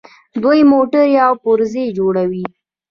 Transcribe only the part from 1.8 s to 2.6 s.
جوړوي.